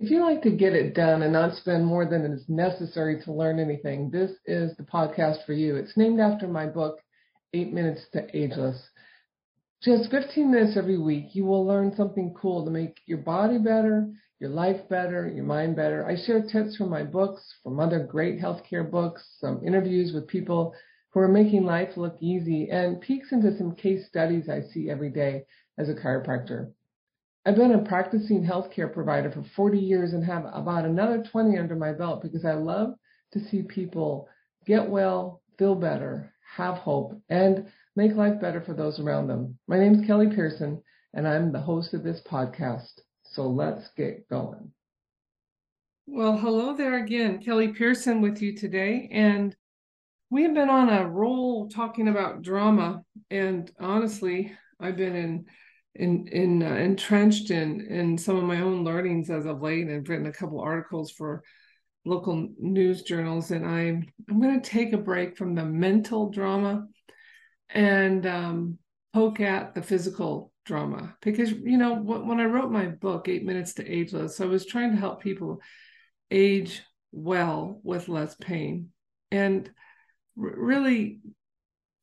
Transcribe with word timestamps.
If 0.00 0.12
you 0.12 0.22
like 0.22 0.42
to 0.42 0.50
get 0.52 0.74
it 0.74 0.94
done 0.94 1.22
and 1.22 1.32
not 1.32 1.56
spend 1.56 1.84
more 1.84 2.06
than 2.06 2.24
is 2.24 2.48
necessary 2.48 3.20
to 3.22 3.32
learn 3.32 3.58
anything, 3.58 4.10
this 4.10 4.30
is 4.46 4.76
the 4.76 4.84
podcast 4.84 5.44
for 5.44 5.54
you. 5.54 5.74
It's 5.74 5.96
named 5.96 6.20
after 6.20 6.46
my 6.46 6.66
book, 6.66 7.00
Eight 7.52 7.72
Minutes 7.72 8.02
to 8.12 8.24
Ageless. 8.32 8.80
Just 9.82 10.08
15 10.12 10.52
minutes 10.52 10.76
every 10.76 10.98
week, 10.98 11.34
you 11.34 11.44
will 11.44 11.66
learn 11.66 11.96
something 11.96 12.32
cool 12.40 12.64
to 12.64 12.70
make 12.70 13.00
your 13.06 13.18
body 13.18 13.58
better, 13.58 14.08
your 14.38 14.50
life 14.50 14.88
better, 14.88 15.26
your 15.26 15.44
mind 15.44 15.74
better. 15.74 16.06
I 16.06 16.14
share 16.14 16.42
tips 16.42 16.76
from 16.76 16.90
my 16.90 17.02
books, 17.02 17.42
from 17.64 17.80
other 17.80 17.98
great 17.98 18.40
healthcare 18.40 18.88
books, 18.88 19.28
some 19.40 19.66
interviews 19.66 20.12
with 20.12 20.28
people 20.28 20.76
who 21.10 21.18
are 21.18 21.26
making 21.26 21.64
life 21.64 21.96
look 21.96 22.16
easy, 22.20 22.70
and 22.70 23.00
peeks 23.00 23.32
into 23.32 23.58
some 23.58 23.74
case 23.74 24.06
studies 24.06 24.48
I 24.48 24.60
see 24.62 24.90
every 24.90 25.10
day 25.10 25.44
as 25.76 25.88
a 25.88 25.94
chiropractor. 25.94 26.70
I've 27.46 27.56
been 27.56 27.72
a 27.72 27.78
practicing 27.78 28.44
healthcare 28.44 28.92
provider 28.92 29.30
for 29.30 29.42
40 29.56 29.78
years 29.78 30.12
and 30.12 30.24
have 30.24 30.44
about 30.52 30.84
another 30.84 31.22
20 31.22 31.56
under 31.56 31.76
my 31.76 31.92
belt 31.92 32.22
because 32.22 32.44
I 32.44 32.54
love 32.54 32.94
to 33.32 33.40
see 33.40 33.62
people 33.62 34.28
get 34.66 34.88
well, 34.88 35.42
feel 35.58 35.74
better, 35.74 36.32
have 36.56 36.76
hope, 36.76 37.20
and 37.28 37.66
make 37.96 38.14
life 38.14 38.40
better 38.40 38.60
for 38.60 38.74
those 38.74 39.00
around 39.00 39.28
them. 39.28 39.58
My 39.66 39.78
name 39.78 39.94
is 39.94 40.06
Kelly 40.06 40.28
Pearson, 40.28 40.82
and 41.14 41.26
I'm 41.26 41.52
the 41.52 41.60
host 41.60 41.94
of 41.94 42.02
this 42.02 42.20
podcast. 42.20 43.00
So 43.22 43.48
let's 43.48 43.88
get 43.96 44.28
going. 44.28 44.72
Well, 46.06 46.38
hello 46.38 46.74
there 46.74 47.02
again. 47.02 47.38
Kelly 47.38 47.68
Pearson 47.68 48.22
with 48.22 48.40
you 48.40 48.56
today. 48.56 49.08
And 49.12 49.54
we 50.30 50.42
have 50.42 50.54
been 50.54 50.70
on 50.70 50.88
a 50.88 51.06
roll 51.06 51.68
talking 51.68 52.08
about 52.08 52.42
drama. 52.42 53.02
And 53.30 53.70
honestly, 53.78 54.52
I've 54.80 54.96
been 54.96 55.14
in 55.14 55.46
in, 55.98 56.28
in 56.28 56.62
uh, 56.62 56.74
entrenched 56.74 57.50
in 57.50 57.80
in 57.82 58.16
some 58.16 58.36
of 58.36 58.44
my 58.44 58.60
own 58.60 58.84
learnings 58.84 59.30
as 59.30 59.46
of 59.46 59.62
late 59.62 59.86
and 59.86 59.96
I've 59.96 60.08
written 60.08 60.26
a 60.26 60.32
couple 60.32 60.60
articles 60.60 61.10
for 61.10 61.42
local 62.04 62.48
news 62.58 63.02
journals 63.02 63.50
and 63.50 63.66
i'm 63.66 64.06
i'm 64.30 64.40
going 64.40 64.58
to 64.58 64.70
take 64.70 64.92
a 64.92 64.98
break 64.98 65.36
from 65.36 65.54
the 65.54 65.64
mental 65.64 66.30
drama 66.30 66.86
and 67.68 68.24
um, 68.26 68.78
poke 69.12 69.40
at 69.40 69.74
the 69.74 69.82
physical 69.82 70.52
drama. 70.64 71.14
Because 71.20 71.50
you 71.50 71.76
know 71.76 71.94
when 71.94 72.40
i 72.40 72.44
wrote 72.44 72.70
my 72.70 72.86
book 72.86 73.28
eight 73.28 73.44
minutes 73.44 73.74
to 73.74 73.86
ageless 73.86 74.40
i 74.40 74.44
was 74.44 74.64
trying 74.64 74.92
to 74.92 74.96
help 74.96 75.22
people 75.22 75.60
age 76.30 76.82
well 77.12 77.80
with 77.82 78.08
less 78.08 78.34
pain. 78.36 78.90
And 79.30 79.70
really 80.36 81.20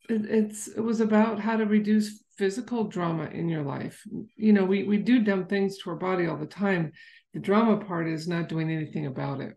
it, 0.09 0.25
it's 0.25 0.67
it 0.67 0.81
was 0.81 1.01
about 1.01 1.39
how 1.39 1.57
to 1.57 1.65
reduce 1.65 2.23
physical 2.37 2.85
drama 2.85 3.25
in 3.25 3.49
your 3.49 3.63
life. 3.63 4.01
You 4.35 4.53
know, 4.53 4.65
we 4.65 4.83
we 4.83 4.97
do 4.97 5.23
dumb 5.23 5.45
things 5.47 5.77
to 5.77 5.89
our 5.89 5.95
body 5.95 6.27
all 6.27 6.37
the 6.37 6.45
time. 6.45 6.91
The 7.33 7.39
drama 7.39 7.83
part 7.83 8.07
is 8.07 8.27
not 8.27 8.49
doing 8.49 8.71
anything 8.71 9.05
about 9.05 9.41
it. 9.41 9.53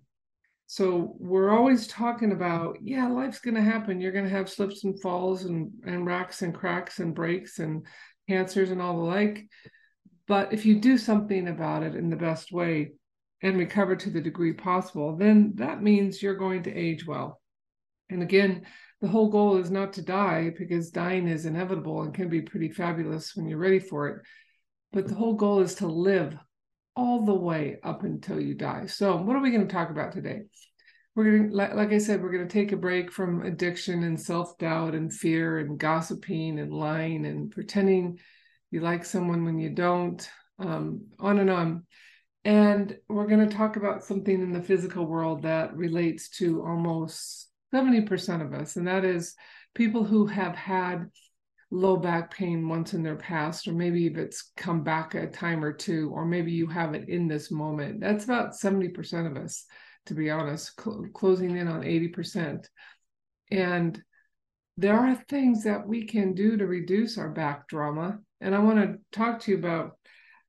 So 0.66 1.16
we're 1.18 1.50
always 1.50 1.86
talking 1.86 2.32
about, 2.32 2.76
yeah, 2.82 3.08
life's 3.08 3.40
going 3.40 3.54
to 3.54 3.62
happen. 3.62 4.00
You're 4.00 4.12
going 4.12 4.26
to 4.26 4.30
have 4.30 4.50
slips 4.50 4.84
and 4.84 5.00
falls 5.00 5.44
and 5.44 5.70
and 5.86 6.06
rocks 6.06 6.42
and 6.42 6.54
cracks 6.54 6.98
and 6.98 7.14
breaks 7.14 7.58
and 7.58 7.86
cancers 8.28 8.70
and 8.70 8.82
all 8.82 8.96
the 8.96 9.04
like. 9.04 9.46
But 10.26 10.52
if 10.52 10.66
you 10.66 10.78
do 10.78 10.98
something 10.98 11.48
about 11.48 11.82
it 11.82 11.94
in 11.94 12.10
the 12.10 12.16
best 12.16 12.52
way 12.52 12.92
and 13.42 13.56
recover 13.56 13.96
to 13.96 14.10
the 14.10 14.20
degree 14.20 14.52
possible, 14.52 15.16
then 15.16 15.52
that 15.56 15.82
means 15.82 16.22
you're 16.22 16.36
going 16.36 16.64
to 16.64 16.74
age 16.74 17.06
well. 17.06 17.40
And 18.10 18.22
again, 18.22 18.66
the 19.00 19.08
whole 19.08 19.28
goal 19.28 19.58
is 19.58 19.70
not 19.70 19.92
to 19.94 20.02
die 20.02 20.50
because 20.56 20.90
dying 20.90 21.28
is 21.28 21.46
inevitable 21.46 22.02
and 22.02 22.14
can 22.14 22.28
be 22.28 22.42
pretty 22.42 22.70
fabulous 22.70 23.36
when 23.36 23.46
you're 23.46 23.58
ready 23.58 23.78
for 23.78 24.08
it. 24.08 24.22
But 24.92 25.06
the 25.06 25.14
whole 25.14 25.34
goal 25.34 25.60
is 25.60 25.76
to 25.76 25.86
live 25.86 26.36
all 26.96 27.24
the 27.24 27.34
way 27.34 27.78
up 27.84 28.02
until 28.02 28.40
you 28.40 28.54
die. 28.54 28.86
So, 28.86 29.16
what 29.16 29.36
are 29.36 29.42
we 29.42 29.50
going 29.50 29.66
to 29.66 29.72
talk 29.72 29.90
about 29.90 30.12
today? 30.12 30.42
We're 31.14 31.24
going 31.24 31.50
to, 31.50 31.56
like 31.56 31.92
I 31.92 31.98
said, 31.98 32.22
we're 32.22 32.32
going 32.32 32.48
to 32.48 32.52
take 32.52 32.72
a 32.72 32.76
break 32.76 33.12
from 33.12 33.42
addiction 33.42 34.02
and 34.02 34.20
self 34.20 34.58
doubt 34.58 34.94
and 34.94 35.12
fear 35.12 35.58
and 35.58 35.78
gossiping 35.78 36.58
and 36.58 36.72
lying 36.72 37.24
and 37.26 37.50
pretending 37.50 38.18
you 38.70 38.80
like 38.80 39.04
someone 39.04 39.44
when 39.44 39.58
you 39.58 39.70
don't, 39.70 40.28
um, 40.58 41.06
on 41.20 41.38
and 41.38 41.50
on. 41.50 41.86
And 42.44 42.96
we're 43.08 43.26
going 43.26 43.48
to 43.48 43.54
talk 43.54 43.76
about 43.76 44.04
something 44.04 44.40
in 44.40 44.52
the 44.52 44.62
physical 44.62 45.06
world 45.06 45.42
that 45.42 45.76
relates 45.76 46.28
to 46.38 46.62
almost 46.62 47.47
70% 47.74 48.42
of 48.42 48.52
us, 48.54 48.76
and 48.76 48.86
that 48.86 49.04
is 49.04 49.34
people 49.74 50.04
who 50.04 50.26
have 50.26 50.54
had 50.54 51.10
low 51.70 51.96
back 51.96 52.32
pain 52.32 52.68
once 52.68 52.94
in 52.94 53.02
their 53.02 53.16
past, 53.16 53.68
or 53.68 53.72
maybe 53.72 54.06
if 54.06 54.16
it's 54.16 54.52
come 54.56 54.82
back 54.82 55.14
a 55.14 55.26
time 55.26 55.62
or 55.62 55.72
two, 55.72 56.10
or 56.14 56.24
maybe 56.24 56.50
you 56.50 56.66
have 56.66 56.94
it 56.94 57.08
in 57.08 57.28
this 57.28 57.50
moment. 57.50 58.00
That's 58.00 58.24
about 58.24 58.54
70% 58.54 59.26
of 59.26 59.36
us, 59.36 59.66
to 60.06 60.14
be 60.14 60.30
honest, 60.30 60.80
cl- 60.80 61.06
closing 61.12 61.56
in 61.56 61.68
on 61.68 61.82
80%. 61.82 62.66
And 63.50 64.02
there 64.78 64.96
are 64.96 65.14
things 65.28 65.64
that 65.64 65.86
we 65.86 66.04
can 66.06 66.34
do 66.34 66.56
to 66.56 66.66
reduce 66.66 67.18
our 67.18 67.28
back 67.28 67.68
drama. 67.68 68.18
And 68.40 68.54
I 68.54 68.60
want 68.60 68.78
to 68.78 68.98
talk 69.12 69.40
to 69.40 69.50
you 69.50 69.58
about 69.58 69.98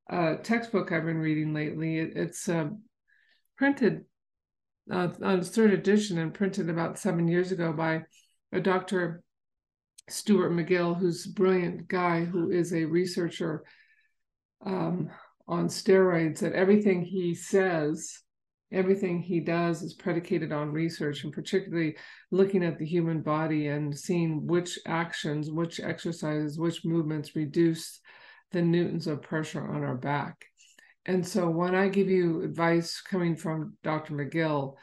a 0.09 0.37
textbook 0.41 0.91
I've 0.91 1.05
been 1.05 1.17
reading 1.17 1.53
lately. 1.53 1.97
It, 1.97 2.13
it's 2.15 2.47
uh, 2.47 2.69
printed 3.57 4.05
uh, 4.91 5.09
on 5.21 5.43
third 5.43 5.73
edition 5.73 6.17
and 6.17 6.33
printed 6.33 6.69
about 6.69 6.99
seven 6.99 7.27
years 7.27 7.51
ago 7.51 7.71
by 7.73 8.03
a 8.51 8.59
Dr. 8.59 9.23
Stuart 10.09 10.51
McGill, 10.51 10.97
who's 10.97 11.25
a 11.25 11.33
brilliant 11.33 11.87
guy 11.87 12.25
who 12.25 12.49
is 12.49 12.73
a 12.73 12.85
researcher 12.85 13.63
um, 14.65 15.09
on 15.47 15.67
steroids. 15.67 16.39
That 16.39 16.53
everything 16.53 17.03
he 17.03 17.35
says, 17.35 18.19
everything 18.71 19.21
he 19.21 19.39
does 19.39 19.81
is 19.83 19.93
predicated 19.93 20.51
on 20.51 20.71
research, 20.71 21.23
and 21.23 21.33
particularly 21.33 21.95
looking 22.31 22.63
at 22.63 22.79
the 22.79 22.85
human 22.85 23.21
body 23.21 23.67
and 23.67 23.97
seeing 23.97 24.47
which 24.47 24.79
actions, 24.87 25.51
which 25.51 25.79
exercises, 25.79 26.57
which 26.57 26.85
movements 26.85 27.35
reduce 27.35 27.99
the 28.51 28.61
newtons 28.61 29.05
of 29.05 29.21
pressure 29.21 29.63
on 29.63 29.83
our 29.83 29.95
back. 29.95 30.45
And 31.05 31.25
so 31.25 31.49
when 31.49 31.75
I 31.75 31.87
give 31.87 32.09
you 32.09 32.43
advice 32.43 33.01
coming 33.01 33.35
from 33.35 33.77
Dr. 33.83 34.13
McGill, 34.13 34.75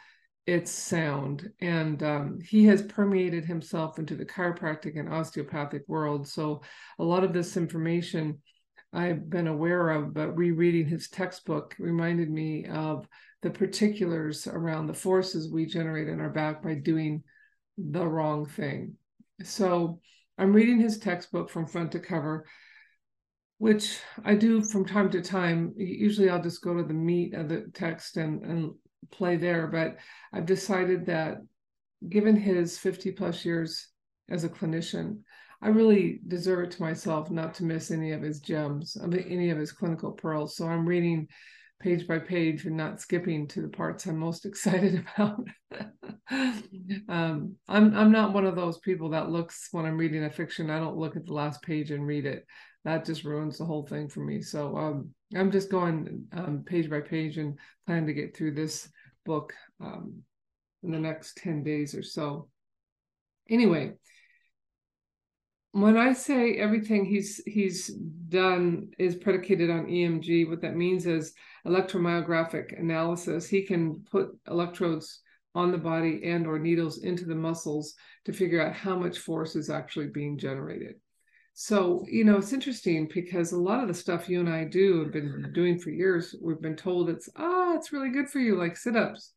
it's 0.47 0.71
sound. 0.71 1.51
And 1.61 2.03
um, 2.03 2.39
he 2.41 2.65
has 2.67 2.83
permeated 2.83 3.45
himself 3.45 3.99
into 3.99 4.15
the 4.15 4.25
chiropractic 4.25 4.99
and 4.99 5.13
osteopathic 5.13 5.83
world. 5.89 6.27
So 6.29 6.63
a 6.99 7.05
lot 7.05 7.25
of 7.25 7.33
this 7.33 7.57
information 7.57 8.41
I've 8.93 9.29
been 9.29 9.49
aware 9.49 9.91
of, 9.91 10.15
but 10.15 10.37
rereading 10.37 10.87
his 10.87 11.09
textbook 11.09 11.75
reminded 11.79 12.31
me 12.31 12.65
of 12.67 13.07
the 13.43 13.51
particulars 13.51 14.47
around 14.47 14.87
the 14.87 14.95
forces 14.95 15.53
we 15.53 15.67
generate 15.67 16.09
in 16.09 16.21
our 16.21 16.31
back 16.31 16.63
by 16.63 16.75
doing 16.75 17.23
the 17.77 18.07
wrong 18.07 18.47
thing. 18.47 18.95
So 19.43 20.01
I'm 20.39 20.53
reading 20.53 20.81
his 20.81 20.99
textbook 20.99 21.51
from 21.51 21.67
front 21.67 21.93
to 21.93 22.01
cover 22.01 22.47
which 23.59 23.99
I 24.25 24.35
do 24.35 24.63
from 24.63 24.85
time 24.85 25.11
to 25.11 25.23
time. 25.23 25.73
Usually 25.77 26.29
I'll 26.29 26.43
just 26.43 26.63
go 26.63 26.75
to 26.75 26.83
the 26.83 26.95
meat 26.95 27.35
of 27.35 27.49
the 27.49 27.71
text 27.73 28.17
and, 28.17 28.45
and 28.45 28.73
play 29.11 29.37
there. 29.37 29.67
But 29.67 29.97
I've 30.33 30.47
decided 30.47 31.07
that 31.07 31.39
given 32.09 32.37
his 32.37 32.79
50 32.79 33.13
plus 33.13 33.45
years 33.45 33.89
as 34.29 34.45
a 34.45 34.49
clinician, 34.49 35.21
I 35.63 35.69
really 35.69 36.21
deserve 36.29 36.65
it 36.65 36.71
to 36.73 36.83
myself 36.83 37.31
not 37.31 37.55
to 37.55 37.65
miss 37.65 37.91
any 37.91 38.13
of 38.13 38.21
his 38.21 38.41
gems, 38.41 38.97
any 39.03 39.51
of 39.51 39.59
his 39.59 39.73
clinical 39.73 40.13
pearls. 40.13 40.57
So 40.57 40.67
I'm 40.67 40.87
reading 40.87 41.29
page 41.81 42.07
by 42.07 42.19
page 42.19 42.65
and 42.65 42.77
not 42.77 43.01
skipping 43.01 43.47
to 43.49 43.63
the 43.63 43.69
parts 43.69 44.07
I'm 44.07 44.19
most 44.19 44.45
excited 44.47 45.05
about. 45.17 45.45
um, 47.09 47.57
I'm 47.69 47.95
I'm 47.97 48.13
not 48.13 48.33
one 48.33 48.47
of 48.47 48.57
those 48.57 48.79
people 48.79 49.11
that 49.11 49.31
looks 49.31 49.69
when 49.73 49.87
I'm 49.87 49.99
reading 49.99 50.25
a 50.25 50.31
fiction. 50.31 50.71
I 50.71 50.79
don't 50.79 50.97
look 50.97 51.17
at 51.17 51.27
the 51.27 51.35
last 51.35 51.63
page 51.63 51.91
and 51.91 52.07
read 52.07 52.27
it 52.27 52.45
that 52.87 53.05
just 53.05 53.25
ruins 53.25 53.59
the 53.59 53.65
whole 53.65 53.85
thing 53.85 54.09
for 54.09 54.21
me. 54.21 54.41
So 54.41 54.77
um, 54.77 55.11
I'm 55.35 55.51
just 55.51 55.73
going 55.73 56.25
um, 56.33 56.63
page 56.65 56.89
by 56.89 57.01
page 57.01 57.37
and 57.37 57.59
plan 57.85 58.07
to 58.07 58.13
get 58.13 58.37
through 58.37 58.55
this 58.55 58.89
book 59.25 59.53
um, 59.81 60.23
in 60.85 60.93
the 60.93 61.01
next 61.01 61.37
10 61.39 61.65
days 61.65 61.97
or 61.97 62.05
so. 62.05 62.49
Anyway, 63.51 63.95
when 65.73 65.97
I 65.97 66.13
say 66.13 66.55
everything 66.55 67.05
he's 67.05 67.43
he's 67.45 67.89
done 67.89 68.91
is 69.01 69.17
predicated 69.17 69.69
on 69.69 69.87
EMG, 69.87 70.49
what 70.49 70.63
that 70.63 70.77
means 70.77 71.07
is 71.07 71.35
electromyographic 71.67 72.79
analysis. 72.79 73.49
He 73.49 73.63
can 73.63 74.05
put 74.09 74.29
electrodes 74.49 75.23
on 75.57 75.73
the 75.73 75.79
body 75.79 76.21
and 76.25 76.47
or 76.47 76.61
needles 76.61 76.99
into 76.99 77.25
the 77.25 77.35
muscles 77.35 77.95
to 78.27 78.33
figure 78.33 78.65
out 78.65 78.75
how 78.75 78.97
much 78.97 79.19
force 79.19 79.57
is 79.57 79.71
actually 79.71 80.07
being 80.07 80.39
generated. 80.39 80.95
So, 81.59 82.05
you 82.07 82.23
know, 82.23 82.37
it's 82.37 82.53
interesting 82.53 83.09
because 83.11 83.53
a 83.53 83.59
lot 83.59 83.81
of 83.81 83.89
the 83.89 83.95
stuff 83.95 84.29
you 84.29 84.41
and 84.41 84.49
I 84.49 84.65
do 84.65 85.03
have 85.03 85.11
been 85.11 85.53
doing 85.55 85.79
for 85.79 85.89
years, 85.89 86.35
we've 86.43 86.61
been 86.61 86.77
told 86.77 87.09
it's, 87.09 87.31
ah, 87.35 87.75
it's 87.75 87.95
really 87.95 88.11
good 88.11 88.29
for 88.29 88.41
you, 88.41 88.57
like 88.57 88.77
sit 88.77 88.95
ups. 88.95 89.33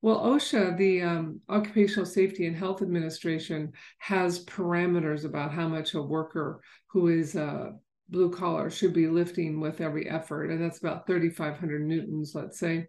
Well, 0.00 0.18
OSHA, 0.18 0.78
the 0.78 1.02
um, 1.02 1.42
Occupational 1.50 2.06
Safety 2.06 2.46
and 2.46 2.56
Health 2.56 2.80
Administration, 2.80 3.72
has 3.98 4.46
parameters 4.46 5.26
about 5.26 5.52
how 5.52 5.68
much 5.68 5.92
a 5.92 6.00
worker 6.00 6.62
who 6.86 7.08
is 7.08 7.36
uh, 7.36 7.72
blue 8.08 8.30
collar 8.30 8.70
should 8.70 8.94
be 8.94 9.06
lifting 9.06 9.60
with 9.60 9.82
every 9.82 10.08
effort. 10.08 10.50
And 10.50 10.64
that's 10.64 10.78
about 10.78 11.06
3,500 11.06 11.86
newtons, 11.86 12.32
let's 12.34 12.58
say. 12.58 12.86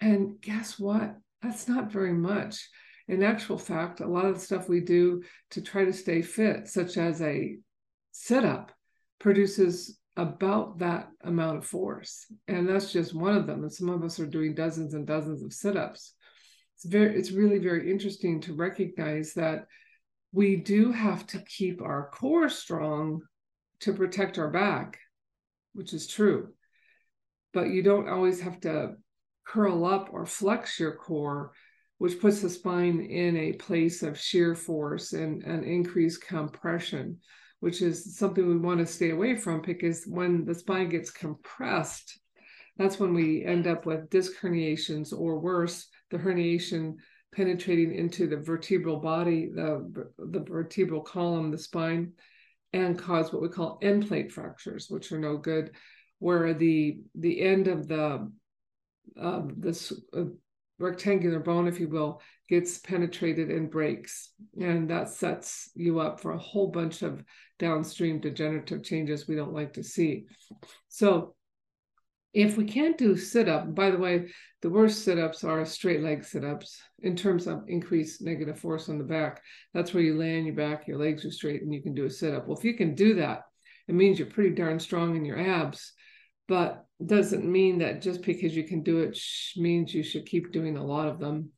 And 0.00 0.40
guess 0.40 0.78
what? 0.78 1.16
That's 1.42 1.66
not 1.66 1.90
very 1.90 2.14
much. 2.14 2.64
In 3.08 3.24
actual 3.24 3.58
fact, 3.58 3.98
a 3.98 4.06
lot 4.06 4.26
of 4.26 4.34
the 4.34 4.40
stuff 4.40 4.68
we 4.68 4.82
do 4.82 5.24
to 5.50 5.60
try 5.60 5.84
to 5.84 5.92
stay 5.92 6.22
fit, 6.22 6.68
such 6.68 6.96
as 6.96 7.20
a 7.20 7.56
sit 8.16 8.44
up, 8.44 8.70
produces 9.18 9.98
about 10.16 10.78
that 10.78 11.08
amount 11.24 11.58
of 11.58 11.66
force. 11.66 12.26
And 12.46 12.68
that's 12.68 12.92
just 12.92 13.12
one 13.12 13.36
of 13.36 13.48
them. 13.48 13.64
And 13.64 13.72
some 13.72 13.88
of 13.88 14.04
us 14.04 14.20
are 14.20 14.26
doing 14.26 14.54
dozens 14.54 14.94
and 14.94 15.04
dozens 15.04 15.42
of 15.42 15.52
sit 15.52 15.76
ups. 15.76 16.14
It's 16.76 16.84
very, 16.84 17.18
it's 17.18 17.32
really 17.32 17.58
very 17.58 17.90
interesting 17.90 18.40
to 18.42 18.54
recognize 18.54 19.34
that 19.34 19.66
we 20.30 20.54
do 20.54 20.92
have 20.92 21.26
to 21.28 21.38
keep 21.40 21.82
our 21.82 22.08
core 22.12 22.48
strong 22.48 23.22
to 23.80 23.92
protect 23.92 24.38
our 24.38 24.50
back, 24.50 24.96
which 25.72 25.92
is 25.92 26.06
true. 26.06 26.50
But 27.52 27.70
you 27.70 27.82
don't 27.82 28.08
always 28.08 28.40
have 28.42 28.60
to 28.60 28.92
curl 29.44 29.84
up 29.84 30.10
or 30.12 30.24
flex 30.24 30.78
your 30.78 30.94
core, 30.94 31.50
which 31.98 32.20
puts 32.20 32.42
the 32.42 32.48
spine 32.48 33.00
in 33.00 33.36
a 33.36 33.52
place 33.54 34.04
of 34.04 34.18
shear 34.18 34.54
force 34.54 35.12
and, 35.14 35.42
and 35.42 35.64
increased 35.64 36.24
compression, 36.24 37.18
which 37.64 37.80
is 37.80 38.18
something 38.18 38.46
we 38.46 38.58
want 38.58 38.78
to 38.78 38.84
stay 38.84 39.08
away 39.08 39.34
from 39.34 39.62
because 39.62 40.04
when 40.04 40.44
the 40.44 40.54
spine 40.54 40.90
gets 40.90 41.10
compressed, 41.10 42.18
that's 42.76 43.00
when 43.00 43.14
we 43.14 43.42
end 43.42 43.66
up 43.66 43.86
with 43.86 44.10
disc 44.10 44.32
herniations 44.38 45.18
or 45.18 45.40
worse, 45.40 45.86
the 46.10 46.18
herniation 46.18 46.96
penetrating 47.34 47.94
into 47.94 48.26
the 48.26 48.36
vertebral 48.36 48.98
body, 48.98 49.48
the, 49.50 50.06
the 50.18 50.40
vertebral 50.40 51.00
column, 51.00 51.50
the 51.50 51.56
spine, 51.56 52.12
and 52.74 52.98
cause 52.98 53.32
what 53.32 53.40
we 53.40 53.48
call 53.48 53.78
end 53.80 54.08
plate 54.08 54.30
fractures, 54.30 54.90
which 54.90 55.10
are 55.10 55.18
no 55.18 55.38
good, 55.38 55.70
where 56.18 56.52
the 56.52 56.98
the 57.14 57.40
end 57.40 57.66
of 57.66 57.88
the 57.88 58.30
uh, 59.18 59.42
uh, 60.12 60.24
rectangular 60.78 61.38
bone, 61.38 61.68
if 61.68 61.78
you 61.80 61.88
will, 61.88 62.20
gets 62.48 62.78
penetrated 62.78 63.50
and 63.50 63.70
breaks, 63.70 64.30
and 64.60 64.90
that 64.90 65.08
sets 65.08 65.70
you 65.74 66.00
up 66.00 66.20
for 66.20 66.32
a 66.32 66.38
whole 66.38 66.68
bunch 66.68 67.02
of 67.02 67.24
downstream 67.58 68.20
degenerative 68.20 68.82
changes 68.82 69.26
we 69.26 69.36
don't 69.36 69.54
like 69.54 69.72
to 69.74 69.82
see. 69.82 70.26
So 70.88 71.34
if 72.34 72.56
we 72.56 72.64
can't 72.64 72.98
do 72.98 73.16
sit 73.16 73.48
up, 73.48 73.74
by 73.74 73.90
the 73.90 73.98
way, 73.98 74.26
the 74.60 74.70
worst 74.70 75.04
sit 75.04 75.18
ups 75.18 75.44
are 75.44 75.64
straight 75.64 76.02
leg 76.02 76.24
sit 76.24 76.44
ups 76.44 76.80
in 77.02 77.14
terms 77.14 77.46
of 77.46 77.62
increased 77.68 78.22
negative 78.22 78.58
force 78.58 78.88
on 78.88 78.98
the 78.98 79.04
back. 79.04 79.40
That's 79.72 79.94
where 79.94 80.02
you 80.02 80.16
lay 80.16 80.38
on 80.38 80.44
your 80.44 80.56
back, 80.56 80.88
your 80.88 80.98
legs 80.98 81.24
are 81.24 81.30
straight, 81.30 81.62
and 81.62 81.72
you 81.72 81.80
can 81.80 81.94
do 81.94 82.06
a 82.06 82.10
sit 82.10 82.34
up. 82.34 82.48
Well, 82.48 82.58
if 82.58 82.64
you 82.64 82.74
can 82.74 82.94
do 82.94 83.14
that, 83.14 83.42
it 83.86 83.94
means 83.94 84.18
you're 84.18 84.28
pretty 84.28 84.50
darn 84.50 84.80
strong 84.80 85.16
in 85.16 85.24
your 85.24 85.38
abs, 85.38 85.92
but 86.48 86.84
doesn't 87.06 87.44
mean 87.44 87.78
that 87.78 88.02
just 88.02 88.22
because 88.22 88.56
you 88.56 88.64
can 88.64 88.82
do 88.82 89.00
it 89.00 89.18
means 89.56 89.94
you 89.94 90.02
should 90.02 90.26
keep 90.26 90.52
doing 90.52 90.76
a 90.76 90.84
lot 90.84 91.08
of 91.08 91.18
them. 91.18 91.50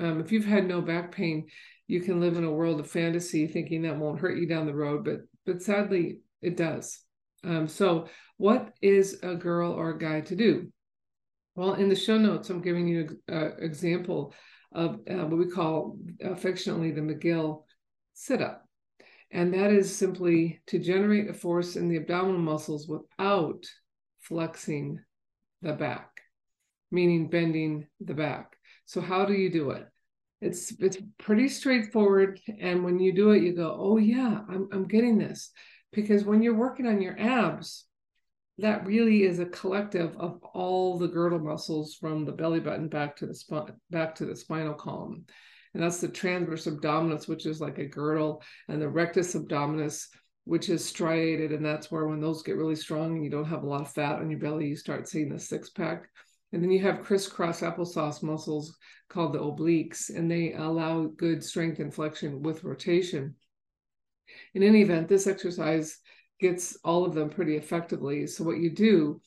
Um, 0.00 0.20
if 0.20 0.32
you've 0.32 0.44
had 0.44 0.66
no 0.66 0.80
back 0.80 1.12
pain, 1.12 1.46
you 1.86 2.00
can 2.00 2.20
live 2.20 2.36
in 2.36 2.44
a 2.44 2.50
world 2.50 2.80
of 2.80 2.90
fantasy 2.90 3.46
thinking 3.46 3.82
that 3.82 3.96
won't 3.96 4.20
hurt 4.20 4.38
you 4.38 4.46
down 4.46 4.66
the 4.66 4.74
road, 4.74 5.04
but 5.04 5.20
but 5.44 5.62
sadly 5.62 6.20
it 6.40 6.56
does. 6.56 7.00
Um, 7.44 7.68
so, 7.68 8.08
what 8.36 8.72
is 8.80 9.20
a 9.22 9.34
girl 9.34 9.72
or 9.72 9.90
a 9.90 9.98
guy 9.98 10.20
to 10.22 10.36
do? 10.36 10.72
Well, 11.54 11.74
in 11.74 11.88
the 11.88 11.96
show 11.96 12.18
notes, 12.18 12.50
I'm 12.50 12.62
giving 12.62 12.88
you 12.88 13.20
an 13.28 13.54
example 13.58 14.34
of 14.72 15.00
uh, 15.10 15.26
what 15.26 15.38
we 15.38 15.50
call 15.50 15.98
affectionately 16.22 16.92
the 16.92 17.02
McGill 17.02 17.64
sit 18.14 18.40
up. 18.40 18.64
And 19.30 19.52
that 19.54 19.70
is 19.70 19.94
simply 19.94 20.60
to 20.68 20.78
generate 20.78 21.28
a 21.28 21.34
force 21.34 21.76
in 21.76 21.88
the 21.88 21.96
abdominal 21.96 22.40
muscles 22.40 22.88
without 22.88 23.64
flexing 24.22 25.00
the 25.60 25.74
back, 25.74 26.20
meaning 26.90 27.28
bending 27.28 27.86
the 28.00 28.14
back. 28.14 28.56
So, 28.84 29.00
how 29.00 29.24
do 29.24 29.34
you 29.34 29.50
do 29.50 29.70
it? 29.70 29.86
It's 30.40 30.72
it's 30.80 30.98
pretty 31.18 31.48
straightforward, 31.48 32.40
and 32.58 32.84
when 32.84 32.98
you 32.98 33.12
do 33.12 33.30
it, 33.30 33.42
you 33.42 33.54
go, 33.54 33.76
"Oh 33.78 33.98
yeah, 33.98 34.40
I'm 34.48 34.68
I'm 34.72 34.88
getting 34.88 35.18
this." 35.18 35.52
because 35.92 36.24
when 36.24 36.42
you're 36.42 36.54
working 36.54 36.86
on 36.86 37.00
your 37.00 37.18
abs, 37.18 37.84
that 38.58 38.86
really 38.86 39.24
is 39.24 39.38
a 39.38 39.46
collective 39.46 40.16
of 40.16 40.40
all 40.54 40.98
the 40.98 41.08
girdle 41.08 41.38
muscles 41.38 41.94
from 41.94 42.24
the 42.24 42.32
belly 42.32 42.60
button 42.60 42.88
back 42.88 43.16
to 43.16 43.26
the 43.26 43.34
spine, 43.34 43.72
back 43.90 44.14
to 44.16 44.26
the 44.26 44.36
spinal 44.36 44.74
column. 44.74 45.24
And 45.74 45.82
that's 45.82 46.00
the 46.00 46.08
transverse 46.08 46.66
abdominis, 46.66 47.28
which 47.28 47.46
is 47.46 47.60
like 47.60 47.78
a 47.78 47.86
girdle, 47.86 48.42
and 48.68 48.80
the 48.80 48.88
rectus 48.88 49.34
abdominis, 49.34 50.08
which 50.44 50.68
is 50.68 50.84
striated. 50.84 51.52
And 51.52 51.64
that's 51.64 51.90
where 51.90 52.06
when 52.06 52.20
those 52.20 52.42
get 52.42 52.56
really 52.56 52.76
strong 52.76 53.14
and 53.14 53.24
you 53.24 53.30
don't 53.30 53.44
have 53.44 53.62
a 53.62 53.68
lot 53.68 53.82
of 53.82 53.92
fat 53.92 54.20
on 54.20 54.30
your 54.30 54.40
belly, 54.40 54.68
you 54.68 54.76
start 54.76 55.08
seeing 55.08 55.28
the 55.28 55.38
six 55.38 55.70
pack. 55.70 56.08
And 56.52 56.62
then 56.62 56.70
you 56.70 56.80
have 56.80 57.02
crisscross 57.02 57.60
applesauce 57.60 58.22
muscles 58.22 58.76
called 59.08 59.32
the 59.32 59.38
obliques, 59.38 60.14
and 60.14 60.30
they 60.30 60.52
allow 60.52 61.06
good 61.06 61.42
strength 61.42 61.78
and 61.78 61.92
flexion 61.92 62.42
with 62.42 62.64
rotation 62.64 63.34
in 64.54 64.62
any 64.62 64.82
event, 64.82 65.08
this 65.08 65.26
exercise 65.26 65.98
gets 66.40 66.76
all 66.84 67.04
of 67.04 67.14
them 67.14 67.30
pretty 67.30 67.56
effectively. 67.56 68.26
So 68.26 68.44
what 68.44 68.58
you 68.58 68.70
do 68.70 69.20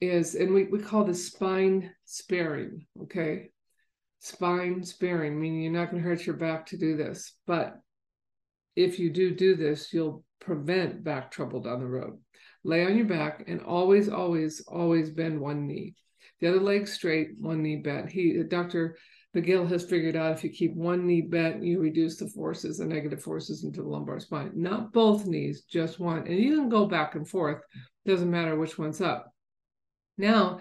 is, 0.00 0.34
and 0.34 0.54
we, 0.54 0.64
we 0.64 0.78
call 0.78 1.04
this 1.04 1.26
spine 1.26 1.92
sparing, 2.04 2.86
okay? 3.02 3.50
Spine 4.20 4.82
sparing, 4.82 5.38
meaning 5.38 5.62
you're 5.62 5.72
not 5.72 5.90
going 5.90 6.02
to 6.02 6.08
hurt 6.08 6.26
your 6.26 6.36
back 6.36 6.66
to 6.66 6.78
do 6.78 6.96
this. 6.96 7.34
But 7.46 7.78
if 8.76 8.98
you 8.98 9.10
do 9.10 9.34
do 9.34 9.56
this, 9.56 9.92
you'll 9.92 10.24
prevent 10.40 11.04
back 11.04 11.30
trouble 11.30 11.60
down 11.60 11.80
the 11.80 11.86
road. 11.86 12.18
Lay 12.64 12.84
on 12.84 12.96
your 12.96 13.06
back 13.06 13.44
and 13.46 13.60
always, 13.62 14.08
always, 14.08 14.60
always 14.66 15.10
bend 15.10 15.40
one 15.40 15.66
knee. 15.66 15.94
The 16.40 16.48
other 16.48 16.60
leg 16.60 16.88
straight, 16.88 17.30
one 17.38 17.62
knee 17.62 17.76
bent. 17.76 18.10
He, 18.10 18.42
Dr. 18.42 18.96
McGill 19.34 19.68
has 19.68 19.84
figured 19.84 20.16
out 20.16 20.32
if 20.32 20.42
you 20.42 20.50
keep 20.50 20.74
one 20.74 21.06
knee 21.06 21.20
bent, 21.20 21.62
you 21.62 21.80
reduce 21.80 22.16
the 22.16 22.28
forces, 22.28 22.78
the 22.78 22.86
negative 22.86 23.22
forces 23.22 23.62
into 23.64 23.82
the 23.82 23.88
lumbar 23.88 24.18
spine. 24.20 24.52
Not 24.54 24.92
both 24.92 25.26
knees, 25.26 25.62
just 25.62 26.00
one. 26.00 26.26
And 26.26 26.38
you 26.38 26.56
can 26.56 26.68
go 26.68 26.86
back 26.86 27.14
and 27.14 27.28
forth. 27.28 27.62
Doesn't 28.06 28.30
matter 28.30 28.56
which 28.56 28.78
one's 28.78 29.00
up. 29.00 29.32
Now, 30.18 30.60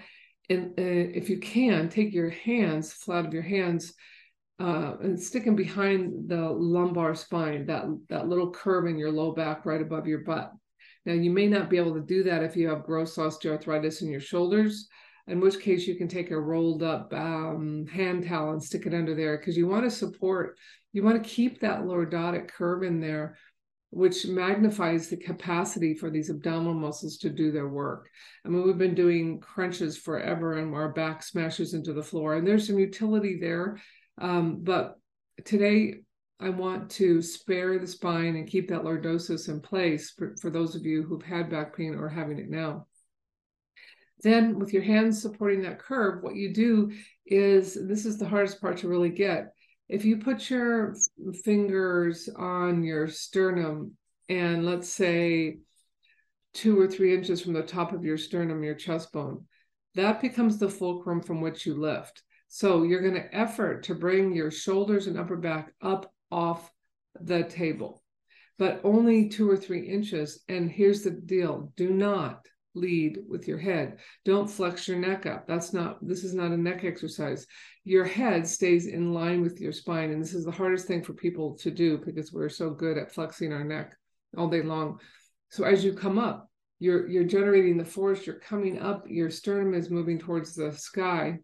in, 0.50 0.74
uh, 0.78 1.18
if 1.18 1.30
you 1.30 1.40
can, 1.40 1.90
take 1.90 2.14
your 2.14 2.30
hands, 2.30 2.94
flat 2.94 3.26
of 3.26 3.34
your 3.34 3.44
hands, 3.44 3.94
uh, 4.60 4.96
and 5.02 5.20
sticking 5.20 5.56
behind 5.56 6.30
the 6.30 6.50
lumbar 6.50 7.16
spine, 7.16 7.66
that, 7.66 7.86
that 8.10 8.28
little 8.28 8.52
curve 8.52 8.88
in 8.88 8.98
your 8.98 9.12
low 9.12 9.32
back 9.32 9.66
right 9.66 9.82
above 9.82 10.08
your 10.08 10.20
butt. 10.20 10.52
Now, 11.06 11.14
you 11.14 11.32
may 11.32 11.48
not 11.48 11.70
be 11.70 11.78
able 11.78 11.94
to 11.94 12.02
do 12.02 12.24
that 12.24 12.44
if 12.44 12.56
you 12.56 12.68
have 12.68 12.84
gross 12.84 13.16
osteoarthritis 13.16 14.02
in 14.02 14.10
your 14.10 14.20
shoulders 14.20 14.90
in 15.30 15.40
which 15.40 15.60
case 15.60 15.88
you 15.88 15.96
can 15.96 16.08
take 16.08 16.32
a 16.32 16.40
rolled 16.40 16.82
up 16.82 17.14
um, 17.14 17.86
hand 17.88 18.28
towel 18.28 18.52
and 18.52 18.64
stick 18.64 18.86
it 18.88 18.94
under 18.94 19.14
there 19.14 19.38
because 19.38 19.56
you 19.56 19.68
want 19.68 19.84
to 19.84 19.92
support, 19.92 20.58
you 20.92 21.04
want 21.04 21.24
to 21.24 21.30
keep 21.30 21.60
that 21.60 21.82
lordotic 21.82 22.48
curve 22.48 22.82
in 22.82 23.00
there, 23.00 23.38
which 23.92 24.26
magnifies 24.26 25.08
the 25.08 25.18
capacity 25.18 25.94
for 25.94 26.10
these 26.10 26.32
abdominal 26.32 26.74
muscles 26.74 27.18
to 27.18 27.30
do 27.30 27.52
their 27.52 27.70
work. 27.70 28.10
I 28.44 28.50
mean, 28.50 28.66
we've 28.66 28.78
been 28.78 28.96
doing 28.96 29.40
crunches 29.40 29.98
forever 29.98 30.58
and 30.58 30.74
our 30.74 30.90
back 30.90 31.22
smashes 31.22 31.76
into 31.76 31.94
the 31.94 32.04
floor, 32.04 32.36
and 32.36 32.46
there's 32.46 32.66
some 32.66 32.80
utility 32.80 33.38
there. 33.40 33.80
Um, 34.20 34.60
but 34.64 35.00
today, 35.46 35.96
I 36.42 36.50
want 36.50 36.90
to 36.92 37.22
spare 37.22 37.78
the 37.80 37.88
spine 37.88 38.36
and 38.36 38.48
keep 38.48 38.70
that 38.70 38.84
lordosis 38.84 39.50
in 39.50 39.60
place 39.60 40.12
for, 40.12 40.36
for 40.42 40.50
those 40.50 40.76
of 40.76 40.86
you 40.86 41.04
who've 41.04 41.24
had 41.24 41.50
back 41.50 41.76
pain 41.76 41.96
or 41.96 42.08
having 42.08 42.40
it 42.40 42.50
now. 42.50 42.88
Then, 44.22 44.60
with 44.60 44.74
your 44.74 44.84
hands 44.84 45.22
supporting 45.22 45.62
that 45.64 45.80
curve, 45.80 46.24
what 46.24 46.36
you 46.36 46.54
do 46.54 46.92
is 47.26 47.78
this 47.88 48.06
is 48.06 48.18
the 48.18 48.28
hardest 48.28 48.62
part 48.62 48.78
to 48.78 48.88
really 48.88 49.10
get. 49.10 49.54
If 49.88 50.06
you 50.06 50.18
put 50.18 50.50
your 50.50 50.96
fingers 51.44 52.30
on 52.36 52.84
your 52.84 53.08
sternum 53.08 53.94
and 54.28 54.66
let's 54.66 54.90
say 54.90 55.58
two 56.54 56.80
or 56.80 56.88
three 56.88 57.16
inches 57.16 57.42
from 57.42 57.54
the 57.54 57.64
top 57.64 57.94
of 57.94 58.04
your 58.04 58.18
sternum, 58.18 58.64
your 58.64 58.76
chest 58.76 59.12
bone, 59.12 59.46
that 59.96 60.22
becomes 60.22 60.58
the 60.58 60.70
fulcrum 60.70 61.22
from 61.22 61.42
which 61.42 61.66
you 61.66 61.80
lift. 61.80 62.22
So 62.50 62.82
you're 62.82 63.02
going 63.02 63.14
to 63.14 63.36
effort 63.36 63.84
to 63.84 63.96
bring 63.96 64.34
your 64.34 64.50
shoulders 64.50 65.06
and 65.06 65.18
upper 65.18 65.38
back 65.38 65.72
up 65.82 66.12
off 66.32 66.72
the 67.22 67.44
table, 67.44 68.02
but 68.58 68.82
only 68.84 69.30
two 69.30 69.50
or 69.50 69.56
three 69.56 69.88
inches. 69.88 70.44
And 70.50 70.70
here's 70.70 71.04
the 71.04 71.12
deal 71.12 71.72
do 71.78 71.92
not 71.92 72.46
lead 72.74 73.20
with 73.28 73.48
your 73.48 73.60
head. 73.60 74.00
Don't 74.26 74.50
flex 74.50 74.88
your 74.88 74.98
neck 74.98 75.28
up. 75.28 75.48
That's 75.48 75.74
not, 75.74 76.06
this 76.06 76.24
is 76.24 76.34
not 76.34 76.52
a 76.52 76.58
neck 76.58 76.84
exercise. 76.84 77.46
Your 77.84 78.04
head 78.04 78.48
stays 78.48 78.88
in 78.88 79.14
line 79.14 79.42
with 79.42 79.62
your 79.62 79.72
spine. 79.72 80.12
And 80.12 80.22
this 80.22 80.34
is 80.34 80.46
the 80.46 80.52
hardest 80.52 80.88
thing 80.88 81.04
for 81.04 81.14
people 81.14 81.56
to 81.58 81.70
do 81.70 82.00
because 82.04 82.34
we're 82.34 82.50
so 82.50 82.72
good 82.72 82.98
at 82.98 83.12
flexing 83.12 83.54
our 83.54 83.64
neck 83.64 83.96
all 84.38 84.50
day 84.50 84.64
long. 84.64 85.00
So 85.50 85.66
as 85.66 85.84
you 85.84 85.94
come 85.94 86.18
up, 86.18 86.50
you're, 86.80 87.08
you're 87.08 87.26
generating 87.26 87.78
the 87.78 87.86
force, 87.86 88.26
you're 88.26 88.40
coming 88.40 88.80
up, 88.80 89.04
your 89.08 89.30
sternum 89.30 89.74
is 89.74 89.90
moving 89.90 90.18
towards 90.18 90.56
the 90.56 90.72
sky, 90.72 91.40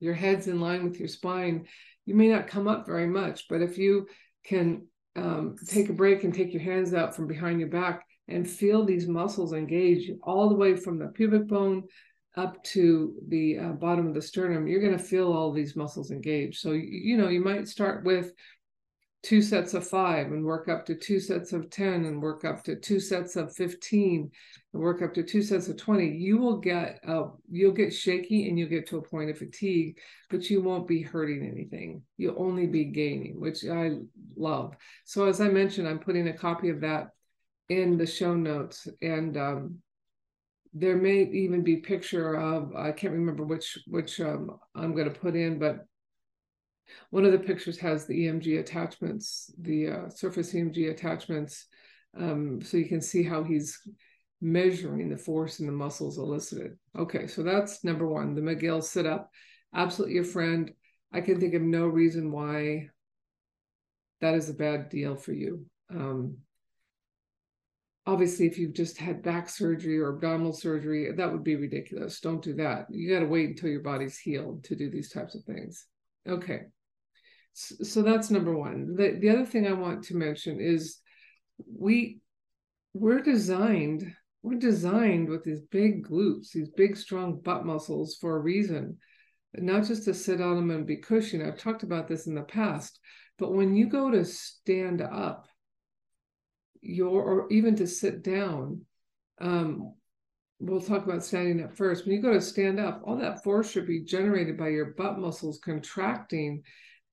your 0.00 0.14
head's 0.14 0.48
in 0.48 0.60
line 0.60 0.84
with 0.84 0.98
your 0.98 1.08
spine. 1.08 1.66
You 2.06 2.14
may 2.14 2.28
not 2.28 2.48
come 2.48 2.66
up 2.66 2.86
very 2.86 3.06
much, 3.06 3.46
but 3.48 3.62
if 3.62 3.78
you 3.78 4.08
can 4.44 4.86
um, 5.16 5.56
take 5.66 5.88
a 5.88 5.94
break 5.94 6.24
and 6.24 6.34
take 6.34 6.52
your 6.52 6.62
hands 6.62 6.94
out 6.94 7.14
from 7.14 7.26
behind 7.26 7.60
your 7.60 7.68
back 7.68 8.04
and 8.28 8.48
feel 8.48 8.84
these 8.84 9.06
muscles 9.06 9.52
engage 9.52 10.10
all 10.22 10.48
the 10.48 10.54
way 10.54 10.76
from 10.76 10.98
the 10.98 11.08
pubic 11.08 11.46
bone 11.46 11.84
up 12.36 12.62
to 12.62 13.14
the 13.28 13.58
uh, 13.58 13.68
bottom 13.72 14.06
of 14.06 14.14
the 14.14 14.22
sternum. 14.22 14.66
You're 14.66 14.80
going 14.80 14.96
to 14.96 15.02
feel 15.02 15.32
all 15.32 15.52
these 15.52 15.76
muscles 15.76 16.10
engage. 16.10 16.58
So, 16.60 16.72
you 16.72 17.16
know, 17.16 17.28
you 17.28 17.42
might 17.42 17.68
start 17.68 18.04
with 18.04 18.32
two 19.22 19.42
sets 19.42 19.74
of 19.74 19.86
five 19.86 20.28
and 20.28 20.44
work 20.44 20.68
up 20.68 20.86
to 20.86 20.94
two 20.94 21.20
sets 21.20 21.52
of 21.52 21.68
10 21.68 22.06
and 22.06 22.22
work 22.22 22.44
up 22.44 22.64
to 22.64 22.74
two 22.74 22.98
sets 22.98 23.36
of 23.36 23.54
15 23.54 24.30
and 24.72 24.82
work 24.82 25.02
up 25.02 25.12
to 25.12 25.22
two 25.22 25.42
sets 25.42 25.68
of 25.68 25.76
20 25.76 26.08
you 26.08 26.38
will 26.38 26.56
get 26.56 27.00
uh, 27.06 27.24
you'll 27.50 27.72
get 27.72 27.92
shaky 27.92 28.48
and 28.48 28.58
you'll 28.58 28.68
get 28.68 28.88
to 28.88 28.96
a 28.96 29.02
point 29.02 29.28
of 29.28 29.36
fatigue 29.36 29.98
but 30.30 30.48
you 30.48 30.62
won't 30.62 30.88
be 30.88 31.02
hurting 31.02 31.46
anything. 31.46 32.02
You'll 32.16 32.42
only 32.42 32.66
be 32.66 32.84
gaining 32.84 33.38
which 33.38 33.64
i 33.66 33.96
love. 34.36 34.74
So 35.04 35.26
as 35.26 35.40
i 35.40 35.48
mentioned 35.48 35.86
i'm 35.86 35.98
putting 35.98 36.28
a 36.28 36.32
copy 36.32 36.70
of 36.70 36.80
that 36.80 37.08
in 37.68 37.98
the 37.98 38.06
show 38.06 38.34
notes 38.34 38.88
and 39.02 39.36
um, 39.36 39.76
there 40.72 40.96
may 40.96 41.22
even 41.24 41.62
be 41.62 41.76
picture 41.76 42.34
of 42.34 42.74
i 42.76 42.92
can't 42.92 43.12
remember 43.12 43.44
which 43.44 43.76
which 43.86 44.20
um, 44.20 44.56
i'm 44.74 44.94
going 44.94 45.12
to 45.12 45.20
put 45.20 45.34
in 45.34 45.58
but 45.58 45.84
one 47.10 47.24
of 47.24 47.32
the 47.32 47.38
pictures 47.38 47.78
has 47.78 48.06
the 48.06 48.26
EMG 48.26 48.60
attachments, 48.60 49.52
the 49.58 49.88
uh, 49.88 50.08
surface 50.08 50.52
EMG 50.52 50.90
attachments, 50.90 51.66
um, 52.18 52.60
so 52.62 52.76
you 52.76 52.86
can 52.86 53.00
see 53.00 53.22
how 53.22 53.42
he's 53.42 53.80
measuring 54.40 55.08
the 55.08 55.16
force 55.16 55.60
in 55.60 55.66
the 55.66 55.72
muscles 55.72 56.18
elicited. 56.18 56.76
Okay, 56.98 57.26
so 57.26 57.42
that's 57.42 57.84
number 57.84 58.06
one, 58.06 58.34
the 58.34 58.40
McGill 58.40 58.82
sit 58.82 59.06
up. 59.06 59.30
Absolutely 59.74 60.18
a 60.18 60.24
friend. 60.24 60.72
I 61.12 61.20
can 61.20 61.40
think 61.40 61.54
of 61.54 61.62
no 61.62 61.86
reason 61.86 62.32
why 62.32 62.88
that 64.20 64.34
is 64.34 64.48
a 64.48 64.54
bad 64.54 64.88
deal 64.88 65.16
for 65.16 65.32
you. 65.32 65.66
Um, 65.90 66.38
obviously, 68.06 68.46
if 68.46 68.58
you've 68.58 68.74
just 68.74 68.98
had 68.98 69.22
back 69.22 69.48
surgery 69.48 69.98
or 69.98 70.14
abdominal 70.14 70.52
surgery, 70.52 71.10
that 71.12 71.32
would 71.32 71.44
be 71.44 71.56
ridiculous. 71.56 72.20
Don't 72.20 72.42
do 72.42 72.54
that. 72.54 72.86
You 72.90 73.12
got 73.12 73.20
to 73.20 73.26
wait 73.26 73.50
until 73.50 73.70
your 73.70 73.80
body's 73.80 74.18
healed 74.18 74.64
to 74.64 74.76
do 74.76 74.90
these 74.90 75.10
types 75.10 75.34
of 75.34 75.44
things. 75.44 75.86
Okay 76.28 76.66
so 77.52 78.02
that's 78.02 78.30
number 78.30 78.56
one. 78.56 78.94
The, 78.96 79.18
the 79.20 79.30
other 79.30 79.44
thing 79.44 79.66
i 79.66 79.72
want 79.72 80.04
to 80.04 80.16
mention 80.16 80.60
is 80.60 80.98
we 81.66 82.20
we're 82.94 83.20
designed 83.20 84.12
we're 84.42 84.58
designed 84.58 85.28
with 85.28 85.44
these 85.44 85.60
big 85.60 86.06
glutes 86.06 86.52
these 86.52 86.70
big 86.70 86.96
strong 86.96 87.40
butt 87.40 87.64
muscles 87.64 88.16
for 88.20 88.36
a 88.36 88.40
reason. 88.40 88.98
Not 89.54 89.84
just 89.84 90.04
to 90.04 90.14
sit 90.14 90.40
on 90.40 90.56
them 90.56 90.70
and 90.70 90.86
be 90.86 90.96
cushion 90.96 91.46
i've 91.46 91.58
talked 91.58 91.82
about 91.82 92.08
this 92.08 92.26
in 92.26 92.34
the 92.34 92.42
past 92.42 93.00
but 93.38 93.52
when 93.52 93.74
you 93.74 93.88
go 93.88 94.10
to 94.10 94.24
stand 94.24 95.02
up 95.02 95.48
your 96.82 97.22
or 97.22 97.52
even 97.52 97.74
to 97.76 97.86
sit 97.86 98.22
down 98.22 98.82
um, 99.40 99.94
we'll 100.60 100.80
talk 100.80 101.04
about 101.04 101.24
standing 101.24 101.64
up 101.64 101.74
first. 101.74 102.04
When 102.04 102.14
you 102.14 102.22
go 102.22 102.32
to 102.32 102.40
stand 102.40 102.78
up 102.78 103.02
all 103.04 103.16
that 103.16 103.42
force 103.42 103.70
should 103.70 103.86
be 103.86 104.04
generated 104.04 104.56
by 104.56 104.68
your 104.68 104.94
butt 104.96 105.18
muscles 105.18 105.58
contracting 105.64 106.62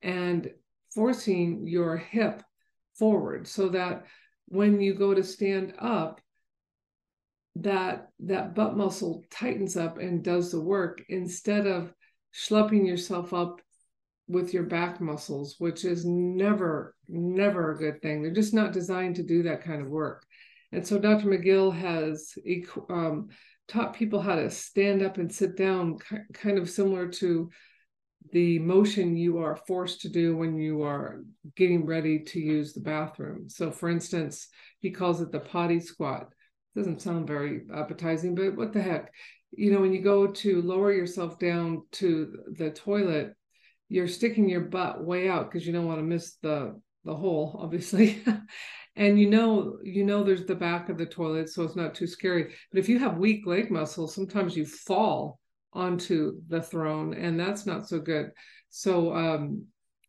and 0.02 0.50
forcing 0.94 1.68
your 1.68 1.98
hip 1.98 2.44
forward 2.98 3.48
so 3.48 3.70
that 3.70 4.06
when 4.48 4.80
you 4.80 4.94
go 4.94 5.14
to 5.14 5.24
stand 5.24 5.74
up 5.80 6.22
that 7.56 8.10
that 8.20 8.56
butt 8.56 8.78
muscle 8.78 9.26
tightens 9.30 9.76
up 9.76 9.98
and 9.98 10.24
does 10.24 10.52
the 10.52 10.62
work 10.62 11.04
instead 11.10 11.66
of 11.66 11.94
schlepping 12.34 12.86
yourself 12.86 13.34
up 13.34 13.62
with 14.28 14.54
your 14.54 14.64
back 14.64 15.02
muscles 15.02 15.56
which 15.58 15.86
is 15.86 16.06
never 16.06 16.96
never 17.08 17.72
a 17.72 17.78
good 17.78 18.02
thing. 18.02 18.22
They're 18.22 18.34
just 18.34 18.54
not 18.54 18.74
designed 18.74 19.16
to 19.16 19.24
do 19.24 19.44
that 19.44 19.64
kind 19.64 19.82
of 19.82 19.88
work. 19.88 20.26
And 20.72 20.86
so 20.86 21.00
dr 21.00 21.26
mcgill 21.26 21.74
has 21.74 22.34
um, 22.90 23.30
taught 23.68 23.94
people 23.94 24.22
how 24.22 24.36
to 24.36 24.50
stand 24.50 25.02
up 25.02 25.18
and 25.18 25.32
sit 25.32 25.56
down 25.58 25.98
kind 26.34 26.58
of 26.58 26.70
similar 26.70 27.08
to 27.08 27.50
the 28.32 28.60
motion 28.60 29.16
you 29.16 29.40
are 29.40 29.60
forced 29.68 30.02
to 30.02 30.10
do 30.10 30.36
when 30.36 30.58
you 30.58 30.84
are 30.84 31.24
getting 31.56 31.86
ready 31.86 32.20
to 32.20 32.40
use 32.40 32.74
the 32.74 32.82
bathroom. 32.82 33.50
So, 33.50 33.72
for 33.72 33.90
instance, 33.90 34.48
he 34.80 34.92
calls 34.92 35.22
it 35.22 35.32
the 35.32 35.40
potty 35.40 35.80
squat. 35.80 36.28
Doesn't 36.76 37.02
sound 37.02 37.28
very 37.28 37.62
appetizing, 37.74 38.36
but 38.36 38.56
what 38.56 38.74
the 38.74 38.82
heck? 38.82 39.12
You 39.52 39.72
know, 39.72 39.82
when 39.82 39.94
you 39.94 40.02
go 40.02 40.28
to 40.28 40.62
lower 40.62 40.92
yourself 40.92 41.40
down 41.40 41.84
to 41.94 42.38
the 42.58 42.72
toilet, 42.72 43.34
you're 43.90 44.08
sticking 44.08 44.50
your 44.50 44.62
butt 44.62 45.04
way 45.04 45.30
out 45.30 45.50
because 45.50 45.66
you 45.66 45.74
don't 45.74 45.88
want 45.88 46.00
to 46.00 46.04
miss 46.04 46.36
the 46.42 46.80
the 47.06 47.16
hole, 47.16 47.58
obviously. 47.64 48.22
and 48.96 49.20
you 49.20 49.30
know, 49.30 49.78
you 49.84 50.04
know, 50.04 50.24
there's 50.24 50.46
the 50.46 50.56
back 50.56 50.90
of 50.90 50.98
the 50.98 51.06
toilet, 51.06 51.50
so 51.50 51.64
it's 51.64 51.76
not 51.76 51.96
too 51.96 52.08
scary. 52.08 52.54
But 52.72 52.80
if 52.80 52.90
you 52.90 53.00
have 53.00 53.18
weak 53.18 53.48
leg 53.48 53.72
muscles, 53.72 54.14
sometimes 54.14 54.56
you 54.56 54.66
fall 54.66 55.40
onto 55.78 56.42
the 56.50 56.62
throne, 56.62 57.14
and 57.14 57.40
that's 57.40 57.66
not 57.66 57.88
so 57.88 58.00
good. 58.00 58.32
So 58.70 59.16
um, 59.16 59.66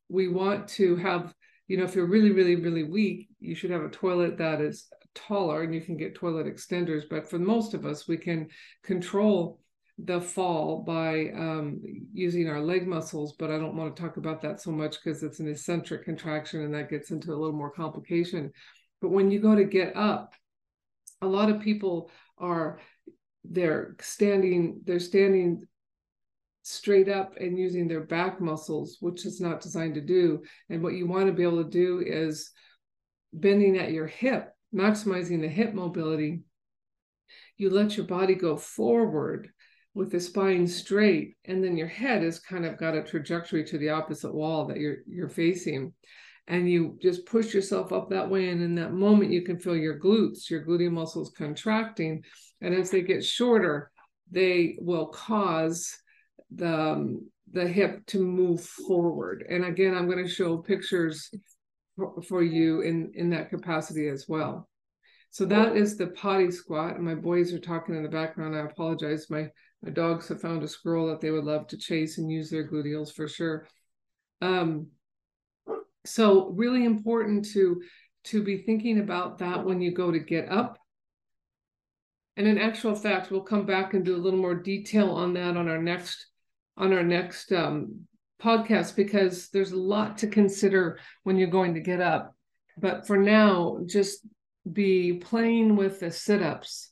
we 0.08 0.28
want 0.28 0.66
to 0.68 0.96
have, 0.96 1.34
you 1.68 1.76
know, 1.76 1.84
if 1.84 1.94
you're 1.94 2.06
really, 2.06 2.32
really, 2.32 2.56
really 2.56 2.84
weak, 2.84 3.28
you 3.38 3.54
should 3.54 3.70
have 3.70 3.82
a 3.82 3.90
toilet 3.90 4.38
that 4.38 4.60
is 4.60 4.88
taller, 5.14 5.62
and 5.62 5.74
you 5.74 5.80
can 5.80 5.96
get 5.96 6.14
toilet 6.14 6.46
extenders. 6.46 7.02
But 7.08 7.28
for 7.28 7.38
most 7.38 7.74
of 7.74 7.84
us, 7.84 8.08
we 8.08 8.16
can 8.16 8.48
control 8.82 9.60
the 9.98 10.20
fall 10.20 10.82
by 10.86 11.30
um, 11.30 11.80
using 12.12 12.48
our 12.48 12.60
leg 12.60 12.86
muscles, 12.86 13.34
but 13.38 13.50
I 13.50 13.58
don't 13.58 13.76
want 13.76 13.94
to 13.94 14.02
talk 14.02 14.16
about 14.16 14.40
that 14.42 14.60
so 14.60 14.70
much 14.70 14.96
because 15.02 15.22
it's 15.22 15.40
an 15.40 15.48
eccentric 15.48 16.04
contraction 16.04 16.62
and 16.62 16.72
that 16.74 16.88
gets 16.88 17.10
into 17.10 17.32
a 17.32 17.36
little 17.36 17.56
more 17.56 17.72
complication. 17.72 18.52
But 19.02 19.10
when 19.10 19.30
you 19.30 19.40
go 19.40 19.56
to 19.56 19.64
get 19.64 19.96
up, 19.96 20.34
a 21.20 21.26
lot 21.26 21.50
of 21.50 21.60
people 21.60 22.12
are 22.38 22.78
they're 23.50 23.96
standing 24.00 24.80
they're 24.84 25.00
standing 25.00 25.66
straight 26.62 27.08
up 27.08 27.34
and 27.38 27.58
using 27.58 27.88
their 27.88 28.02
back 28.02 28.40
muscles 28.40 28.98
which 29.00 29.24
is 29.24 29.40
not 29.40 29.60
designed 29.60 29.94
to 29.94 30.00
do. 30.00 30.42
And 30.68 30.82
what 30.82 30.94
you 30.94 31.06
want 31.06 31.26
to 31.26 31.32
be 31.32 31.42
able 31.42 31.64
to 31.64 31.70
do 31.70 32.02
is 32.04 32.50
bending 33.32 33.78
at 33.78 33.92
your 33.92 34.06
hip 34.06 34.52
maximizing 34.74 35.40
the 35.40 35.48
hip 35.48 35.74
mobility. 35.74 36.40
You 37.56 37.70
let 37.70 37.96
your 37.96 38.06
body 38.06 38.34
go 38.34 38.56
forward 38.56 39.50
with 39.94 40.12
the 40.12 40.20
spine 40.20 40.66
straight 40.66 41.36
and 41.44 41.62
then 41.62 41.76
your 41.76 41.88
head 41.88 42.22
has 42.22 42.38
kind 42.38 42.64
of 42.64 42.78
got 42.78 42.94
a 42.94 43.02
trajectory 43.02 43.64
to 43.64 43.78
the 43.78 43.90
opposite 43.90 44.32
wall 44.32 44.66
that 44.66 44.78
you're 44.78 44.98
you're 45.06 45.28
facing 45.28 45.92
and 46.48 46.68
you 46.68 46.98
just 47.00 47.26
push 47.26 47.54
yourself 47.54 47.92
up 47.92 48.10
that 48.10 48.28
way 48.28 48.48
and 48.48 48.62
in 48.62 48.74
that 48.74 48.92
moment 48.92 49.30
you 49.30 49.42
can 49.42 49.58
feel 49.58 49.76
your 49.76 50.00
glutes 50.00 50.50
your 50.50 50.64
gluteal 50.64 50.90
muscles 50.90 51.32
contracting 51.36 52.22
and 52.60 52.74
as 52.74 52.90
they 52.90 53.02
get 53.02 53.24
shorter 53.24 53.90
they 54.30 54.76
will 54.80 55.06
cause 55.06 55.96
the 56.54 56.74
um, 56.74 57.30
the 57.52 57.66
hip 57.66 58.04
to 58.06 58.18
move 58.20 58.62
forward. 58.62 59.44
And 59.48 59.64
again 59.64 59.94
i'm 59.94 60.08
going 60.08 60.24
to 60.24 60.30
show 60.30 60.58
pictures 60.58 61.30
for, 61.96 62.20
for 62.22 62.42
you 62.42 62.82
in 62.82 63.12
in 63.14 63.30
that 63.30 63.50
capacity 63.50 64.08
as 64.08 64.26
well. 64.28 64.68
So 65.30 65.44
that 65.46 65.76
is 65.76 65.96
the 65.96 66.08
potty 66.08 66.50
squat 66.50 66.96
and 66.96 67.04
my 67.04 67.14
boys 67.14 67.52
are 67.52 67.58
talking 67.58 67.94
in 67.94 68.02
the 68.02 68.08
background. 68.08 68.56
I 68.56 68.60
apologize. 68.60 69.30
My 69.30 69.48
my 69.82 69.90
dogs 69.90 70.28
have 70.28 70.40
found 70.40 70.62
a 70.62 70.68
squirrel 70.68 71.06
that 71.08 71.20
they 71.20 71.30
would 71.30 71.44
love 71.44 71.68
to 71.68 71.78
chase 71.78 72.18
and 72.18 72.30
use 72.30 72.50
their 72.50 72.68
gluteals 72.68 73.12
for 73.12 73.28
sure. 73.28 73.68
Um, 74.40 74.88
so 76.04 76.50
really 76.50 76.84
important 76.84 77.46
to 77.52 77.82
to 78.24 78.42
be 78.42 78.58
thinking 78.58 79.00
about 79.00 79.38
that 79.38 79.64
when 79.64 79.80
you 79.80 79.92
go 79.92 80.10
to 80.10 80.18
get 80.18 80.50
up. 80.50 80.78
And 82.36 82.46
in 82.46 82.58
actual 82.58 82.94
fact 82.94 83.30
we'll 83.30 83.42
come 83.42 83.66
back 83.66 83.94
and 83.94 84.04
do 84.04 84.14
a 84.14 84.18
little 84.18 84.38
more 84.38 84.54
detail 84.54 85.10
on 85.10 85.34
that 85.34 85.56
on 85.56 85.68
our 85.68 85.82
next 85.82 86.26
on 86.76 86.92
our 86.92 87.02
next 87.02 87.52
um, 87.52 88.06
podcast 88.40 88.94
because 88.94 89.48
there's 89.48 89.72
a 89.72 89.78
lot 89.78 90.18
to 90.18 90.28
consider 90.28 90.98
when 91.24 91.36
you're 91.36 91.48
going 91.48 91.74
to 91.74 91.80
get 91.80 92.00
up. 92.00 92.34
But 92.76 93.06
for 93.06 93.16
now 93.16 93.78
just 93.86 94.26
be 94.70 95.14
playing 95.14 95.76
with 95.76 96.00
the 96.00 96.10
sit-ups 96.10 96.90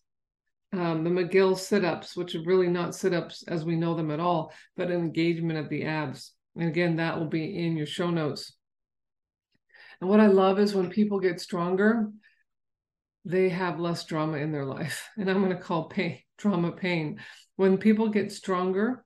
um, 0.72 1.04
the 1.04 1.10
mcgill 1.10 1.56
sit-ups 1.56 2.16
which 2.16 2.34
are 2.34 2.42
really 2.44 2.68
not 2.68 2.94
sit-ups 2.94 3.44
as 3.48 3.64
we 3.64 3.76
know 3.76 3.94
them 3.94 4.10
at 4.10 4.20
all 4.20 4.52
but 4.76 4.90
an 4.90 5.00
engagement 5.00 5.58
of 5.58 5.68
the 5.68 5.84
abs. 5.84 6.32
And 6.56 6.68
again 6.68 6.96
that 6.96 7.18
will 7.18 7.28
be 7.28 7.64
in 7.64 7.76
your 7.76 7.86
show 7.86 8.10
notes 8.10 8.55
and 10.00 10.10
what 10.10 10.20
I 10.20 10.26
love 10.26 10.58
is 10.58 10.74
when 10.74 10.90
people 10.90 11.20
get 11.20 11.40
stronger, 11.40 12.10
they 13.24 13.48
have 13.48 13.80
less 13.80 14.04
drama 14.04 14.38
in 14.38 14.52
their 14.52 14.64
life. 14.64 15.08
And 15.16 15.30
I'm 15.30 15.42
going 15.42 15.56
to 15.56 15.62
call 15.62 15.88
pain 15.88 16.20
trauma 16.38 16.72
pain. 16.72 17.18
When 17.56 17.78
people 17.78 18.08
get 18.08 18.30
stronger, 18.30 19.04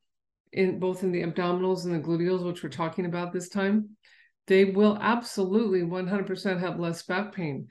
in 0.53 0.81
both 0.81 1.05
in 1.05 1.13
the 1.13 1.23
abdominals 1.23 1.85
and 1.85 1.95
the 1.95 2.07
gluteals, 2.07 2.45
which 2.45 2.63
we're 2.63 2.71
talking 2.71 3.07
about 3.07 3.33
this 3.33 3.49
time, 3.49 3.91
they 4.47 4.65
will 4.65 4.99
absolutely 5.01 5.83
100% 5.83 6.61
have 6.61 6.81
less 6.81 7.03
back 7.05 7.33
pain. 7.33 7.69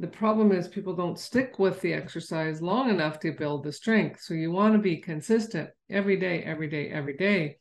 The 0.00 0.08
problem 0.08 0.52
is 0.52 0.68
people 0.68 0.94
don't 0.94 1.18
stick 1.18 1.58
with 1.58 1.80
the 1.80 1.92
exercise 1.92 2.62
long 2.62 2.90
enough 2.90 3.20
to 3.20 3.32
build 3.32 3.64
the 3.64 3.72
strength. 3.72 4.20
So 4.22 4.34
you 4.34 4.50
want 4.50 4.74
to 4.74 4.80
be 4.80 4.96
consistent 4.96 5.70
every 5.90 6.16
day, 6.16 6.42
every 6.42 6.68
day, 6.68 6.88
every 6.88 7.16
day, 7.16 7.56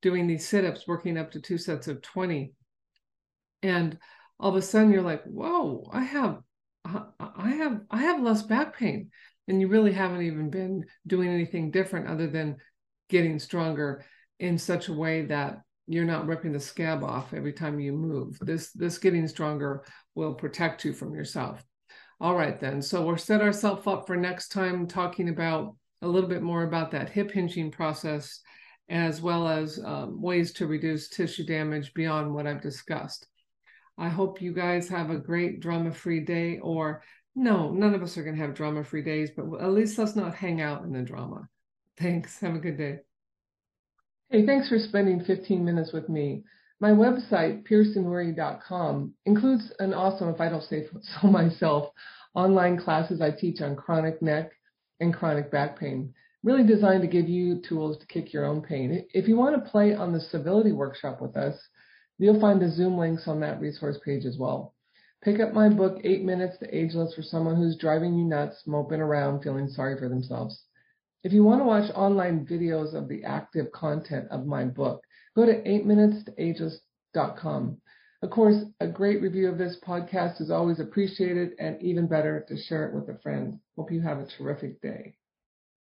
doing 0.00 0.26
these 0.26 0.48
sit 0.48 0.64
ups, 0.64 0.86
working 0.86 1.16
up 1.16 1.32
to 1.32 1.40
two 1.40 1.58
sets 1.58 1.88
of 1.88 2.02
20. 2.02 2.52
And 3.62 3.98
all 4.42 4.50
of 4.50 4.56
a 4.56 4.62
sudden 4.62 4.92
you're 4.92 5.02
like, 5.02 5.22
whoa, 5.24 5.88
I 5.92 6.02
have 6.02 6.42
I 6.84 7.50
have 7.50 7.80
I 7.90 8.02
have 8.02 8.20
less 8.20 8.42
back 8.42 8.76
pain, 8.76 9.10
and 9.46 9.60
you 9.60 9.68
really 9.68 9.92
haven't 9.92 10.22
even 10.22 10.50
been 10.50 10.84
doing 11.06 11.28
anything 11.28 11.70
different 11.70 12.08
other 12.08 12.26
than 12.26 12.56
getting 13.08 13.38
stronger 13.38 14.04
in 14.40 14.58
such 14.58 14.88
a 14.88 14.92
way 14.92 15.26
that 15.26 15.60
you're 15.86 16.04
not 16.04 16.26
ripping 16.26 16.50
the 16.50 16.58
scab 16.58 17.04
off 17.04 17.32
every 17.32 17.52
time 17.52 17.78
you 17.78 17.92
move. 17.92 18.36
This 18.40 18.72
this 18.72 18.98
getting 18.98 19.28
stronger 19.28 19.84
will 20.16 20.34
protect 20.34 20.84
you 20.84 20.92
from 20.92 21.14
yourself. 21.14 21.62
All 22.20 22.34
right 22.34 22.60
then. 22.60 22.82
So 22.82 23.06
we'll 23.06 23.18
set 23.18 23.42
ourselves 23.42 23.86
up 23.86 24.08
for 24.08 24.16
next 24.16 24.48
time 24.48 24.88
talking 24.88 25.28
about 25.28 25.76
a 26.02 26.08
little 26.08 26.28
bit 26.28 26.42
more 26.42 26.64
about 26.64 26.90
that 26.90 27.10
hip 27.10 27.30
hinging 27.30 27.70
process 27.70 28.40
as 28.88 29.20
well 29.20 29.46
as 29.46 29.78
um, 29.84 30.20
ways 30.20 30.52
to 30.54 30.66
reduce 30.66 31.08
tissue 31.08 31.46
damage 31.46 31.94
beyond 31.94 32.34
what 32.34 32.48
I've 32.48 32.60
discussed. 32.60 33.28
I 33.98 34.08
hope 34.08 34.40
you 34.40 34.52
guys 34.52 34.88
have 34.88 35.10
a 35.10 35.18
great 35.18 35.60
drama 35.60 35.92
free 35.92 36.20
day, 36.20 36.58
or 36.58 37.02
no, 37.34 37.70
none 37.70 37.94
of 37.94 38.02
us 38.02 38.16
are 38.16 38.24
going 38.24 38.36
to 38.36 38.42
have 38.42 38.54
drama 38.54 38.84
free 38.84 39.02
days, 39.02 39.30
but 39.36 39.44
at 39.60 39.72
least 39.72 39.98
let's 39.98 40.16
not 40.16 40.34
hang 40.34 40.60
out 40.60 40.84
in 40.84 40.92
the 40.92 41.02
drama. 41.02 41.48
Thanks. 41.98 42.38
Have 42.40 42.54
a 42.54 42.58
good 42.58 42.78
day. 42.78 43.00
Hey, 44.30 44.46
thanks 44.46 44.68
for 44.68 44.78
spending 44.78 45.22
15 45.24 45.64
minutes 45.64 45.92
with 45.92 46.08
me. 46.08 46.42
My 46.80 46.90
website, 46.90 47.68
piercenuri.com, 47.68 49.14
includes 49.26 49.72
an 49.78 49.94
awesome, 49.94 50.30
if 50.30 50.40
I 50.40 50.48
don't 50.48 50.62
say 50.62 50.86
so 51.20 51.28
myself, 51.28 51.90
online 52.34 52.78
classes 52.78 53.20
I 53.20 53.30
teach 53.30 53.60
on 53.60 53.76
chronic 53.76 54.20
neck 54.22 54.50
and 55.00 55.14
chronic 55.14 55.50
back 55.50 55.78
pain, 55.78 56.12
really 56.42 56.64
designed 56.64 57.02
to 57.02 57.08
give 57.08 57.28
you 57.28 57.60
tools 57.60 57.98
to 57.98 58.06
kick 58.06 58.32
your 58.32 58.44
own 58.44 58.62
pain. 58.62 59.06
If 59.14 59.28
you 59.28 59.36
want 59.36 59.54
to 59.62 59.70
play 59.70 59.94
on 59.94 60.12
the 60.12 60.20
civility 60.20 60.72
workshop 60.72 61.20
with 61.20 61.36
us, 61.36 61.54
you'll 62.24 62.40
find 62.40 62.60
the 62.60 62.70
Zoom 62.70 62.98
links 62.98 63.26
on 63.26 63.40
that 63.40 63.60
resource 63.60 63.98
page 64.04 64.24
as 64.24 64.38
well. 64.38 64.74
Pick 65.22 65.40
up 65.40 65.52
my 65.52 65.68
book, 65.68 66.00
Eight 66.04 66.24
Minutes 66.24 66.58
to 66.58 66.76
Ageless, 66.76 67.14
for 67.14 67.22
someone 67.22 67.56
who's 67.56 67.76
driving 67.76 68.18
you 68.18 68.24
nuts, 68.24 68.62
moping 68.66 69.00
around, 69.00 69.42
feeling 69.42 69.68
sorry 69.68 69.96
for 69.98 70.08
themselves. 70.08 70.64
If 71.22 71.32
you 71.32 71.44
want 71.44 71.60
to 71.60 71.64
watch 71.64 71.92
online 71.94 72.44
videos 72.44 72.94
of 72.94 73.08
the 73.08 73.22
active 73.22 73.70
content 73.70 74.26
of 74.30 74.46
my 74.46 74.64
book, 74.64 75.04
go 75.36 75.46
to 75.46 75.62
8minutestoageless.com. 75.62 77.80
Of 78.22 78.30
course, 78.30 78.64
a 78.80 78.88
great 78.88 79.22
review 79.22 79.48
of 79.48 79.58
this 79.58 79.78
podcast 79.86 80.40
is 80.40 80.50
always 80.50 80.80
appreciated 80.80 81.52
and 81.58 81.80
even 81.82 82.08
better 82.08 82.44
to 82.48 82.56
share 82.56 82.88
it 82.88 82.94
with 82.94 83.08
a 83.08 83.18
friend. 83.20 83.60
Hope 83.76 83.92
you 83.92 84.00
have 84.00 84.18
a 84.18 84.26
terrific 84.26 84.80
day. 84.80 85.14